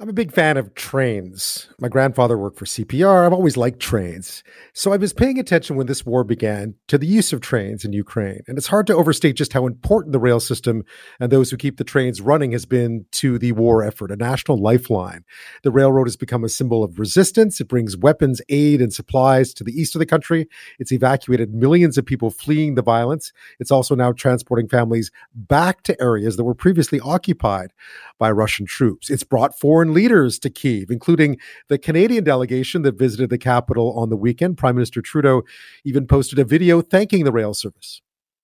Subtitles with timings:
[0.00, 1.68] I'm a big fan of trains.
[1.78, 3.26] My grandfather worked for CPR.
[3.26, 4.42] I've always liked trains.
[4.72, 7.92] So I was paying attention when this war began to the use of trains in
[7.92, 8.40] Ukraine.
[8.48, 10.84] And it's hard to overstate just how important the rail system
[11.20, 14.56] and those who keep the trains running has been to the war effort, a national
[14.56, 15.22] lifeline.
[15.64, 17.60] The railroad has become a symbol of resistance.
[17.60, 20.48] It brings weapons, aid, and supplies to the east of the country.
[20.78, 23.34] It's evacuated millions of people fleeing the violence.
[23.58, 27.74] It's also now transporting families back to areas that were previously occupied
[28.18, 29.10] by Russian troops.
[29.10, 31.38] It's brought foreign leaders to Kiev, including
[31.68, 34.58] the Canadian delegation that visited the capital on the weekend.
[34.58, 35.42] Prime Minister Trudeau
[35.84, 38.02] even posted a video thanking the rail service.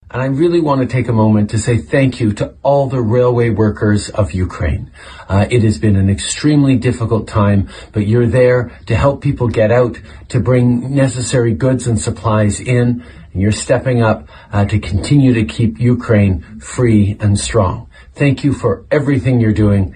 [0.08, 3.00] And I really want to take a moment to say thank you to all the
[3.00, 4.92] railway workers of Ukraine.
[5.28, 9.72] Uh, it has been an extremely difficult time, but you're there to help people get
[9.72, 13.02] out, to bring necessary goods and supplies in,
[13.32, 17.90] and you're stepping up uh, to continue to keep Ukraine free and strong.
[18.14, 19.95] Thank you for everything you're doing.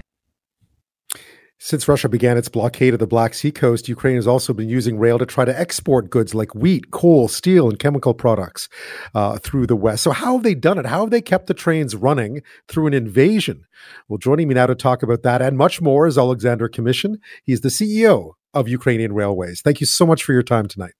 [1.63, 4.97] Since Russia began its blockade of the Black Sea coast, Ukraine has also been using
[4.97, 8.67] rail to try to export goods like wheat, coal, steel, and chemical products
[9.13, 10.01] uh, through the West.
[10.01, 10.87] So, how have they done it?
[10.87, 13.65] How have they kept the trains running through an invasion?
[14.07, 17.17] Well, joining me now to talk about that and much more is Alexander Kamyshin.
[17.43, 19.61] He's the CEO of Ukrainian Railways.
[19.61, 20.93] Thank you so much for your time tonight.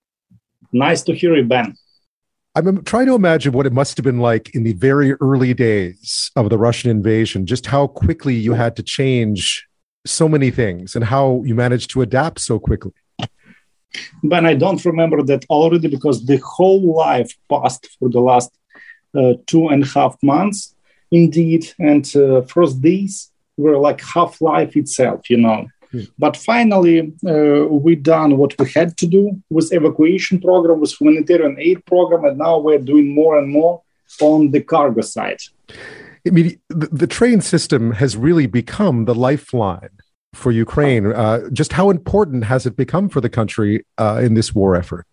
[0.72, 1.76] Nice to hear you, Ben.
[2.54, 6.30] I'm trying to imagine what it must have been like in the very early days
[6.36, 9.66] of the Russian invasion, just how quickly you had to change
[10.06, 12.94] so many things and how you managed to adapt so quickly.
[14.24, 18.52] But I don't remember that already because the whole life passed for the last
[19.16, 20.76] uh, two and a half months,
[21.12, 21.74] indeed.
[21.78, 25.68] And uh, first days were like half life itself, you know.
[25.92, 26.04] Hmm.
[26.18, 31.58] But finally, uh, we done what we had to do with evacuation program, with humanitarian
[31.60, 33.82] aid program, and now we're doing more and more
[34.22, 35.42] on the cargo side.
[36.28, 39.90] I mean, the, the train system has really become the lifeline
[40.34, 41.08] for Ukraine.
[41.08, 45.06] Uh, just how important has it become for the country uh, in this war effort?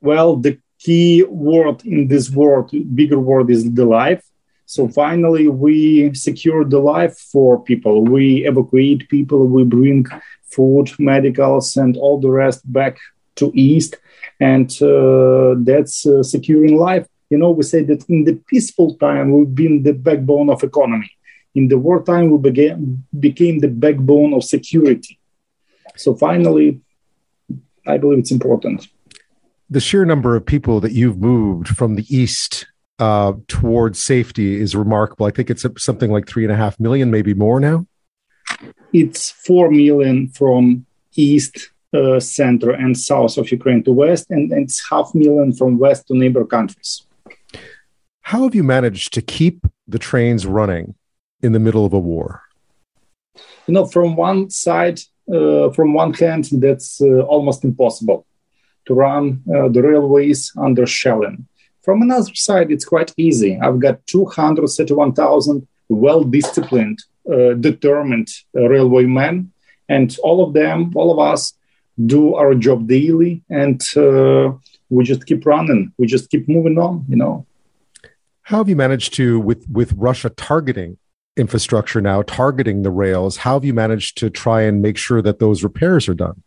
[0.00, 4.24] Well, the key word in this word, bigger word, is the life.
[4.66, 8.04] So finally, we secure the life for people.
[8.04, 9.46] We evacuate people.
[9.46, 10.06] We bring
[10.52, 12.98] food, medicals, and all the rest back
[13.36, 13.96] to east,
[14.40, 19.32] and uh, that's uh, securing life you know, we say that in the peaceful time,
[19.32, 21.10] we've been the backbone of economy.
[21.54, 25.18] In the wartime, we began, became the backbone of security.
[25.96, 26.80] So finally,
[27.86, 28.88] I believe it's important.
[29.70, 32.66] The sheer number of people that you've moved from the east
[32.98, 35.26] uh, towards safety is remarkable.
[35.26, 37.86] I think it's something like three and a half million, maybe more now.
[38.92, 44.64] It's four million from east, uh, center, and south of Ukraine to west, and, and
[44.64, 47.06] it's half million from west to neighbor countries.
[48.28, 50.94] How have you managed to keep the trains running
[51.40, 52.42] in the middle of a war?
[53.66, 55.00] You know, from one side,
[55.32, 58.26] uh, from one hand, that's uh, almost impossible
[58.84, 61.46] to run uh, the railways under shelling.
[61.80, 63.58] From another side, it's quite easy.
[63.58, 66.98] I've got 231,000 well disciplined,
[67.32, 69.52] uh, determined uh, railway men,
[69.88, 71.54] and all of them, all of us,
[72.04, 74.52] do our job daily, and uh,
[74.90, 75.94] we just keep running.
[75.96, 77.46] We just keep moving on, you know.
[78.48, 80.96] How have you managed to, with with Russia targeting
[81.36, 83.36] infrastructure now, targeting the rails?
[83.36, 86.42] How have you managed to try and make sure that those repairs are done?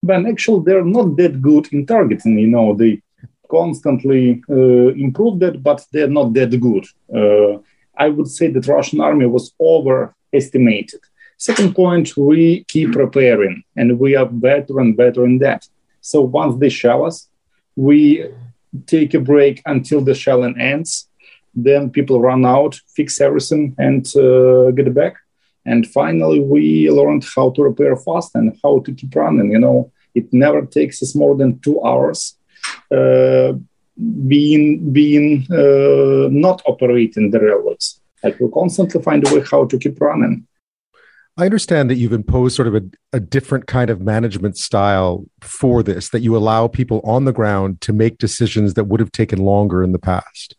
[0.00, 2.38] But actually, they're not that good in targeting.
[2.38, 3.02] You know, they
[3.50, 6.86] constantly uh, improve that, but they're not that good.
[7.12, 7.62] Uh,
[7.96, 11.00] I would say that Russian army was overestimated.
[11.36, 15.66] Second point, we keep repairing, and we are better and better in that.
[16.00, 17.28] So once they shell us,
[17.74, 18.24] we
[18.86, 21.07] take a break until the shelling ends
[21.64, 25.16] then people run out, fix everything, and uh, get back.
[25.64, 29.50] And finally, we learned how to repair fast and how to keep running.
[29.52, 32.36] You know, it never takes us more than two hours.
[32.90, 33.52] Uh,
[34.26, 39.78] being being uh, not operating the railroads, like we constantly find a way how to
[39.78, 40.46] keep running.
[41.36, 42.82] I understand that you've imposed sort of a,
[43.12, 47.80] a, different kind of management style for this, that you allow people on the ground
[47.82, 50.56] to make decisions that would have taken longer in the past.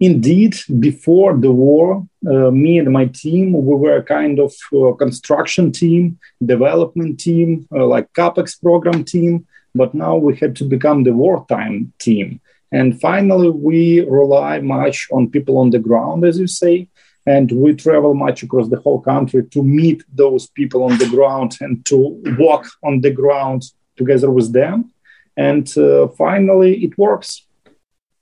[0.00, 4.92] Indeed, before the war, uh, me and my team, we were a kind of uh,
[4.92, 11.04] construction team, development team, uh, like CAPEX program team, but now we had to become
[11.04, 12.40] the wartime team.
[12.72, 16.88] And finally, we rely much on people on the ground, as you say,
[17.26, 21.56] and we travel much across the whole country to meet those people on the ground
[21.60, 21.96] and to
[22.38, 23.62] walk on the ground
[23.96, 24.92] together with them.
[25.36, 27.46] And uh, finally, it works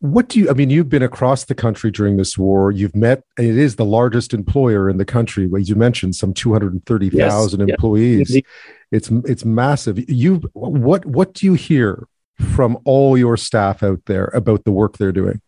[0.03, 2.73] what do you i mean you've been across the country during this war.
[2.73, 5.49] You've met it is the largest employer in the country.
[5.57, 8.35] As you mentioned some 230000 yes, employees.
[8.35, 8.43] Yes,
[8.91, 10.11] it's it's massive.
[10.11, 12.09] You what what do you hear
[12.53, 15.41] from all your staff out there about the work they're doing?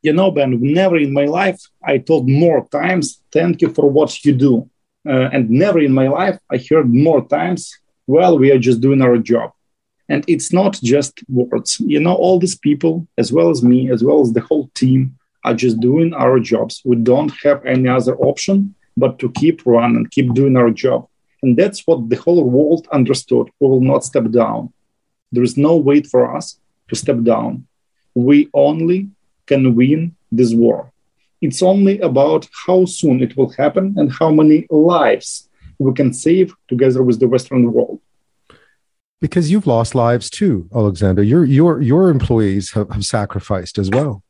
[0.00, 4.24] You know ben never in my life i told more times thank you for what
[4.24, 4.68] you do.
[5.06, 9.02] Uh, and never in my life i heard more times well we are just doing
[9.02, 9.52] our job
[10.12, 11.80] and it's not just words.
[11.80, 15.16] You know, all these people, as well as me, as well as the whole team,
[15.42, 16.82] are just doing our jobs.
[16.84, 21.08] We don't have any other option but to keep running, keep doing our job.
[21.42, 23.48] And that's what the whole world understood.
[23.58, 24.70] We will not step down.
[25.32, 27.66] There is no wait for us to step down.
[28.14, 29.08] We only
[29.46, 30.92] can win this war.
[31.40, 35.48] It's only about how soon it will happen and how many lives
[35.78, 37.98] we can save together with the Western world
[39.22, 41.22] because you've lost lives too, Alexander.
[41.22, 44.22] Your your your employees have, have sacrificed as well.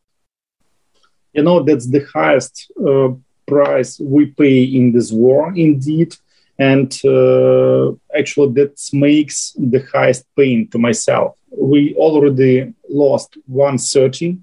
[1.32, 3.08] You know that's the highest uh,
[3.46, 6.14] price we pay in this war, indeed,
[6.58, 11.36] and uh, actually that makes the highest pain to myself.
[11.50, 14.38] We already lost 130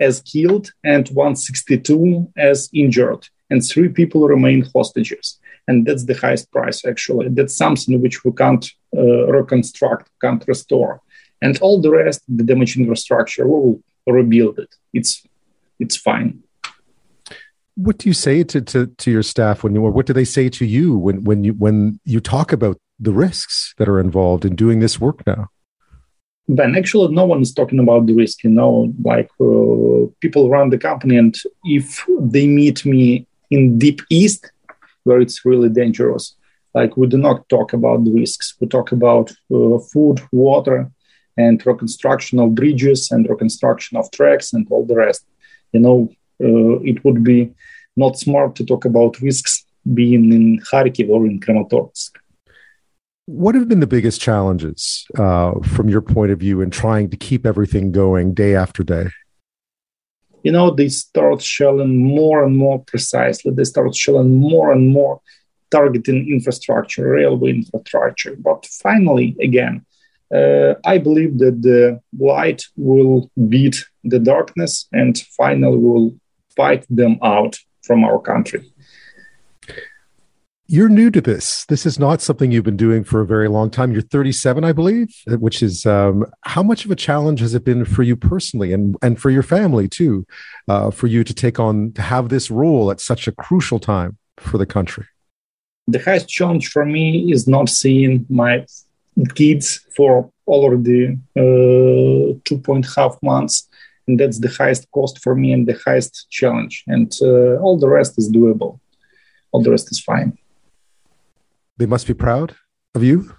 [0.00, 5.38] as killed and 162 as injured, and three people remain hostages
[5.68, 7.28] and that's the highest price actually.
[7.28, 8.64] That's something which we can't
[8.96, 11.00] uh, reconstruct can't restore.
[11.42, 14.74] And all the rest the damaged infrastructure we will rebuild it.
[14.92, 15.26] It's
[15.78, 16.42] it's fine.
[17.76, 20.24] What do you say to, to, to your staff when you, or what do they
[20.24, 24.44] say to you when, when you when you talk about the risks that are involved
[24.44, 25.48] in doing this work now?
[26.48, 28.44] Ben, actually, no one is talking about the risk.
[28.44, 31.34] You know, like uh, people run the company, and
[31.64, 34.50] if they meet me in deep east,
[35.04, 36.34] where it's really dangerous.
[36.74, 38.54] Like we do not talk about risks.
[38.60, 40.90] We talk about uh, food, water,
[41.36, 45.24] and reconstruction of bridges and reconstruction of tracks and all the rest.
[45.72, 46.08] You know,
[46.42, 47.52] uh, it would be
[47.96, 52.10] not smart to talk about risks being in Kharkiv or in Kramatorsk.
[53.26, 57.16] What have been the biggest challenges uh, from your point of view in trying to
[57.16, 59.06] keep everything going day after day?
[60.44, 63.50] You know, they start shelling more and more precisely.
[63.52, 65.20] They start shelling more and more
[65.70, 68.36] targeting infrastructure, railway infrastructure.
[68.36, 69.84] But finally, again,
[70.32, 76.14] uh, I believe that the light will beat the darkness and finally will
[76.56, 78.62] fight them out from our country
[80.66, 81.66] you're new to this.
[81.66, 83.92] This is not something you've been doing for a very long time.
[83.92, 87.84] You're 37, I believe, which is um, how much of a challenge has it been
[87.84, 90.26] for you personally and, and for your family too,
[90.68, 94.16] uh, for you to take on, to have this role at such a crucial time
[94.38, 95.06] for the country?
[95.86, 98.64] The highest challenge for me is not seeing my
[99.34, 103.68] kids for already uh, two point half months.
[104.06, 106.84] And that's the highest cost for me and the highest challenge.
[106.86, 108.80] And uh, all the rest is doable.
[109.52, 110.38] All the rest is fine.
[111.76, 112.54] They must be proud
[112.94, 113.34] of you.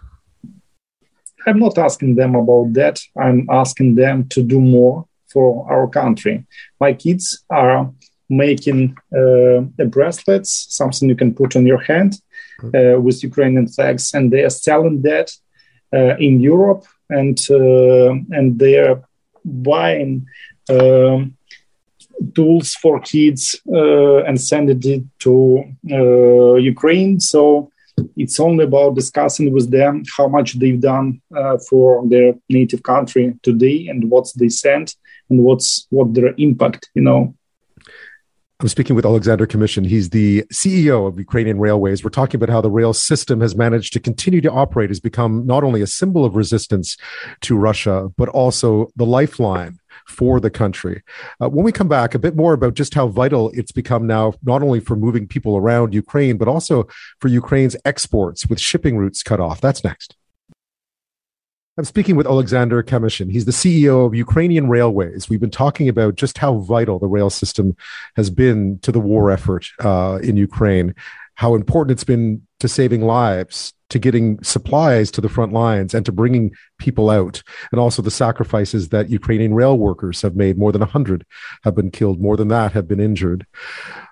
[1.47, 2.99] I'm not asking them about that.
[3.17, 6.45] I'm asking them to do more for our country.
[6.79, 7.91] My kids are
[8.29, 12.19] making uh, bracelets, something you can put on your hand
[12.63, 15.31] uh, with Ukrainian flags, and they are selling that
[15.93, 19.03] uh, in Europe, and uh, and they are
[19.43, 20.25] buying
[20.69, 21.37] um,
[22.33, 27.19] tools for kids uh, and sending it to uh, Ukraine.
[27.19, 27.69] So
[28.15, 33.33] it's only about discussing with them how much they've done uh, for their native country
[33.41, 34.95] today and what's they sent
[35.29, 37.33] and what's what their impact you know
[38.61, 39.85] I'm speaking with Alexander Kamyshin.
[39.85, 42.05] He's the CEO of Ukrainian Railways.
[42.05, 45.45] We're talking about how the rail system has managed to continue to operate, has become
[45.45, 46.95] not only a symbol of resistance
[47.41, 49.77] to Russia, but also the lifeline
[50.07, 51.03] for the country.
[51.41, 54.33] Uh, when we come back, a bit more about just how vital it's become now,
[54.43, 56.87] not only for moving people around Ukraine, but also
[57.19, 59.61] for Ukraine's exports with shipping routes cut off.
[59.61, 60.15] That's next.
[61.77, 63.29] I'm speaking with Alexander Kamyshin.
[63.29, 65.29] He's the CEO of Ukrainian Railways.
[65.29, 67.75] We've been talking about just how vital the rail system
[68.15, 70.95] has been to the war effort uh, in Ukraine,
[71.35, 76.05] how important it's been to saving lives, to getting supplies to the front lines and
[76.05, 77.43] to bringing people out.
[77.71, 80.57] And also the sacrifices that ukrainian rail workers have made.
[80.57, 81.25] More than 100
[81.63, 82.19] have been killed.
[82.19, 83.45] More than that have been injured.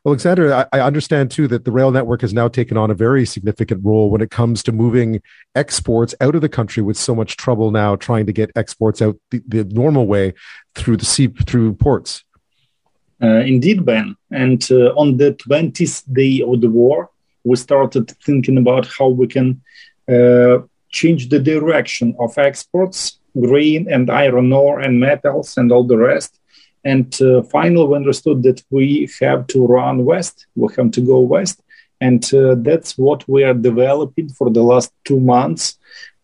[0.06, 3.84] Alexander I, understand too that the rail network has now taken on a very significant
[3.84, 5.22] role when it comes to moving
[5.56, 9.18] exports out of the country with so much trouble now trying to get exports out
[9.32, 10.34] the, the normal way
[10.76, 12.24] through the sea through ports.
[13.22, 14.16] Uh, indeed ben.
[14.32, 17.10] And uh, on the 20th day of the war
[17.44, 19.62] we started thinking about how we can
[20.10, 20.60] uh,
[20.90, 26.40] change the direction of exports, grain and iron ore and metals and all the rest.
[26.86, 31.20] And uh, finally, we understood that we have to run west, we have to go
[31.20, 31.62] west.
[32.02, 35.78] And uh, that's what we are developing for the last two months.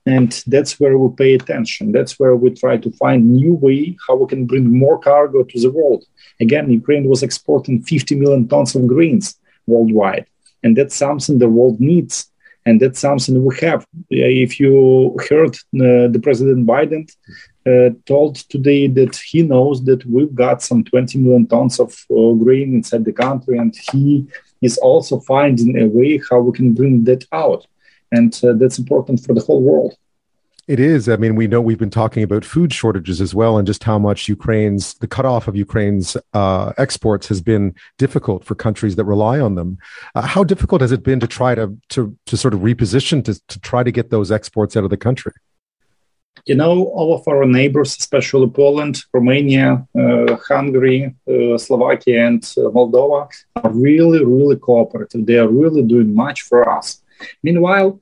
[0.05, 1.91] And that's where we pay attention.
[1.91, 5.59] That's where we try to find new way how we can bring more cargo to
[5.59, 6.03] the world.
[6.41, 10.25] Again, Ukraine was exporting 50 million tons of grains worldwide.
[10.63, 12.30] And that's something the world needs
[12.66, 13.86] and that's something we have.
[14.10, 17.10] If you heard uh, the President Biden
[17.66, 22.34] uh, told today that he knows that we've got some 20 million tons of uh,
[22.34, 24.28] grain inside the country, and he
[24.62, 27.66] is also finding a way how we can bring that out,
[28.12, 29.96] and uh, that's important for the whole world.
[30.69, 31.09] It is.
[31.09, 33.97] I mean, we know we've been talking about food shortages as well, and just how
[33.97, 39.39] much Ukraine's the cutoff of Ukraine's uh, exports has been difficult for countries that rely
[39.39, 39.79] on them.
[40.13, 43.33] Uh, how difficult has it been to try to to to sort of reposition to
[43.47, 45.33] to try to get those exports out of the country?
[46.45, 52.69] You know, all of our neighbors, especially Poland, Romania, uh, Hungary, uh, Slovakia, and uh,
[52.69, 55.25] Moldova, are really, really cooperative.
[55.25, 57.01] They are really doing much for us.
[57.41, 57.99] Meanwhile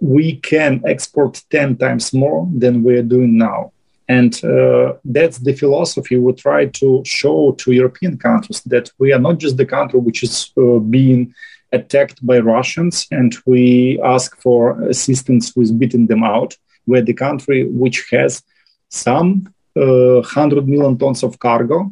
[0.00, 3.72] we can export 10 times more than we're doing now.
[4.08, 9.18] And uh, that's the philosophy we try to show to European countries that we are
[9.18, 11.34] not just the country which is uh, being
[11.72, 16.56] attacked by Russians and we ask for assistance with beating them out.
[16.86, 18.42] We're the country which has
[18.90, 21.90] some uh, 100 million tons of cargo,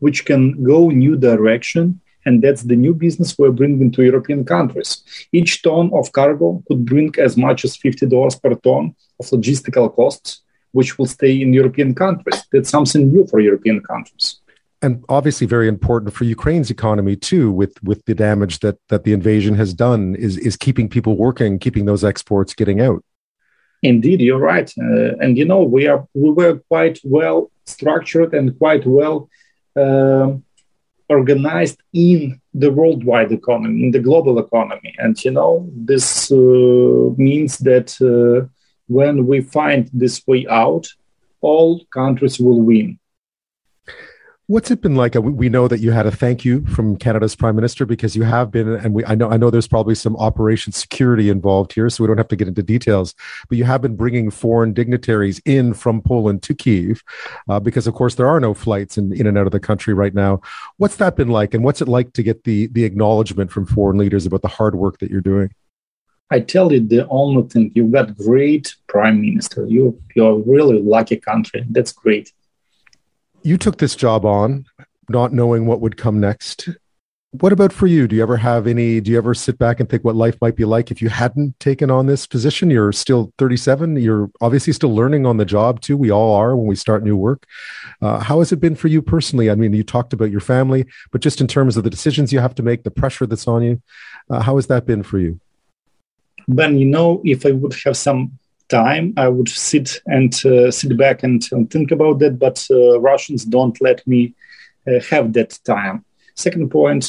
[0.00, 5.02] which can go new direction and that's the new business we're bringing to European countries.
[5.32, 10.42] Each ton of cargo could bring as much as $50 per ton of logistical costs,
[10.72, 12.42] which will stay in European countries.
[12.52, 14.36] That's something new for European countries.
[14.80, 19.12] And obviously very important for Ukraine's economy too, with, with the damage that, that the
[19.12, 23.04] invasion has done, is, is keeping people working, keeping those exports getting out.
[23.82, 28.56] Indeed, you're right, uh, and you know we are we were quite well structured and
[28.56, 29.28] quite well
[29.74, 30.34] uh,
[31.18, 34.94] organized in the worldwide economy, in the global economy.
[34.98, 36.36] And, you know, this uh,
[37.16, 38.48] means that uh,
[38.88, 40.86] when we find this way out,
[41.40, 42.98] all countries will win.
[44.52, 45.16] What's it been like?
[45.16, 48.22] Uh, we know that you had a thank you from Canada's Prime Minister because you
[48.24, 51.88] have been, and we I know I know there's probably some operation security involved here,
[51.88, 53.14] so we don't have to get into details.
[53.48, 57.02] But you have been bringing foreign dignitaries in from Poland to Kiev,
[57.48, 59.94] uh, because of course there are no flights in, in and out of the country
[59.94, 60.42] right now.
[60.76, 63.96] What's that been like, and what's it like to get the the acknowledgement from foreign
[63.96, 65.54] leaders about the hard work that you're doing?
[66.30, 69.64] I tell you the only thing you've got great prime minister.
[69.66, 71.64] You you're a really lucky country.
[71.70, 72.30] That's great
[73.42, 74.64] you took this job on
[75.08, 76.68] not knowing what would come next.
[77.40, 78.06] What about for you?
[78.06, 80.54] Do you ever have any, do you ever sit back and think what life might
[80.54, 82.68] be like if you hadn't taken on this position?
[82.68, 83.96] You're still 37.
[83.96, 85.96] You're obviously still learning on the job too.
[85.96, 87.46] We all are when we start new work.
[88.02, 89.50] Uh, how has it been for you personally?
[89.50, 92.40] I mean, you talked about your family, but just in terms of the decisions you
[92.40, 93.82] have to make, the pressure that's on you,
[94.28, 95.40] uh, how has that been for you?
[96.48, 98.38] Ben, you know, if I would have some
[98.72, 102.38] time, I would sit and uh, sit back and, and, think about that.
[102.38, 104.34] But uh, Russians don't let me
[104.86, 106.04] uh, have that time.
[106.34, 107.04] Second point,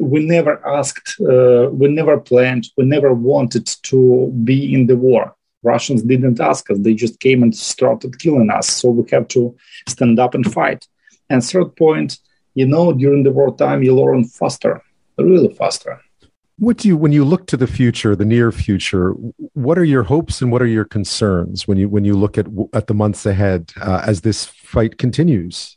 [0.00, 5.34] we never asked, uh, we never planned, we never wanted to be in the war.
[5.62, 8.68] Russians didn't ask us; they just came and started killing us.
[8.68, 9.56] So we have to
[9.88, 10.86] stand up and fight.
[11.30, 12.18] And third point,
[12.54, 14.82] you know, during the wartime, you learn faster,
[15.18, 16.00] really faster
[16.58, 19.10] what do you, when you look to the future, the near future,
[19.54, 22.46] what are your hopes and what are your concerns when you when you look at
[22.72, 25.76] at the months ahead uh, as this fight continues?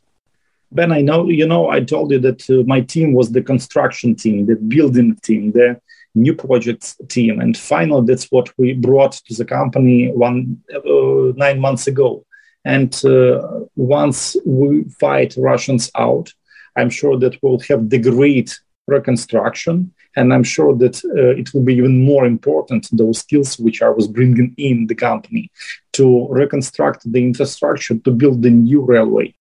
[0.71, 4.15] Ben, I know you know I told you that uh, my team was the construction
[4.15, 5.79] team, the building team, the
[6.15, 11.59] new projects team, and finally that's what we brought to the company one uh, nine
[11.59, 12.25] months ago.
[12.65, 16.33] And uh, once we fight Russians out,
[16.75, 21.63] I'm sure that we'll have the great reconstruction and I'm sure that uh, it will
[21.63, 25.51] be even more important, those skills which I was bringing in the company
[25.94, 29.34] to reconstruct the infrastructure to build the new railway.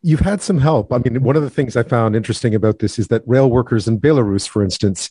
[0.00, 0.92] You've had some help.
[0.92, 3.88] I mean, one of the things I found interesting about this is that rail workers
[3.88, 5.10] in Belarus, for instance,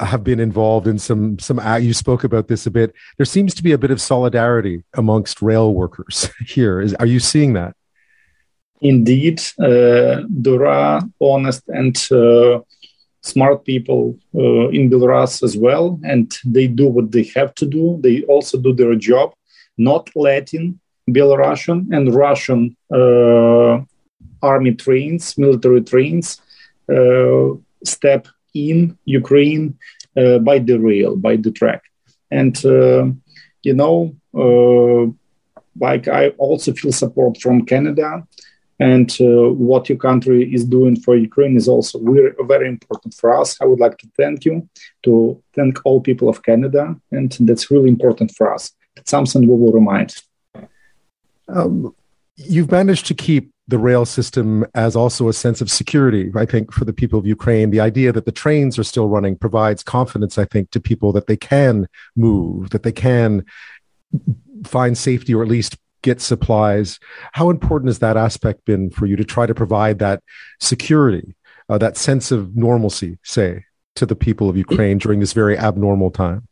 [0.00, 1.60] have been involved in some some.
[1.82, 2.94] You spoke about this a bit.
[3.18, 6.80] There seems to be a bit of solidarity amongst rail workers here.
[6.80, 7.76] Is, are you seeing that?
[8.80, 12.60] Indeed, uh, there are honest and uh,
[13.22, 17.98] smart people uh, in Belarus as well, and they do what they have to do.
[18.02, 19.32] They also do their job,
[19.78, 23.80] not letting Belarusian and Russian uh,
[24.42, 26.40] army trains, military trains,
[26.92, 27.50] uh,
[27.84, 29.78] step in Ukraine
[30.16, 31.82] uh, by the rail, by the track.
[32.30, 33.06] And, uh,
[33.62, 35.12] you know, uh,
[35.78, 38.26] like I also feel support from Canada
[38.78, 43.60] and uh, what your country is doing for Ukraine is also very, important for us.
[43.60, 44.68] I would like to thank you,
[45.04, 48.72] to thank all people of Canada, and that's really important for us.
[48.96, 50.14] It's something we will remind.
[51.48, 51.94] Um,
[52.36, 56.72] you've managed to keep the rail system as also a sense of security, I think,
[56.72, 57.70] for the people of Ukraine.
[57.70, 61.26] The idea that the trains are still running provides confidence, I think, to people that
[61.26, 61.86] they can
[62.16, 63.44] move, that they can
[64.64, 66.98] find safety or at least get supplies.
[67.32, 70.22] How important has that aspect been for you to try to provide that
[70.60, 71.34] security,
[71.68, 73.64] uh, that sense of normalcy, say,
[73.96, 76.46] to the people of Ukraine during this very abnormal time?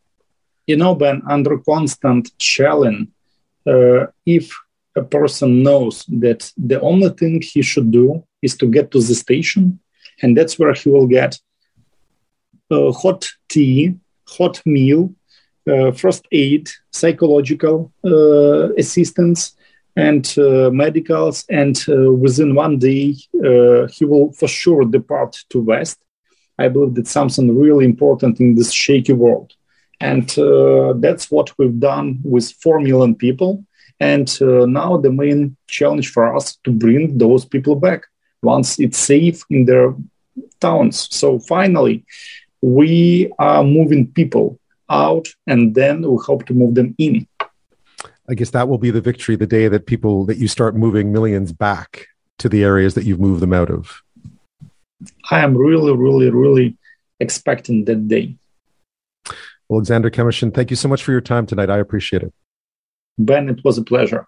[0.67, 3.09] You know, Ben, under constant challenge,
[3.67, 4.57] uh, if
[4.97, 9.15] a person knows that the only thing he should do is to get to the
[9.15, 9.81] station,
[10.23, 11.39] and that's where he will get
[12.71, 13.95] uh, hot tea,
[14.29, 15.15] hot meal,
[15.65, 19.57] first aid, psychological uh, assistance,
[19.97, 21.45] and uh, medicals.
[21.49, 21.77] And
[22.21, 23.17] within one day,
[23.93, 25.99] he will for sure depart to West.
[26.59, 29.53] I believe that's something really important in this shaky world.
[30.01, 30.29] And
[31.03, 33.65] that's what we've done with 4 million people.
[34.01, 38.07] And uh, now the main challenge for us to bring those people back
[38.43, 39.95] once it's safe in their
[40.61, 41.09] towns.
[41.15, 42.05] So finally,
[42.63, 44.59] we are moving people
[44.91, 47.27] out, and then we hope to move them in.
[48.29, 51.13] I guess that will be the victory the day that people that you start moving
[51.13, 52.07] millions back
[52.39, 54.03] to the areas that you've moved them out of.
[55.31, 56.77] I am really, really, really
[57.19, 58.37] expecting that day.
[59.71, 61.71] Alexander Kamyshin, thank you so much for your time tonight.
[61.71, 62.33] I appreciate it.
[63.19, 64.27] Ben, it was a pleasure.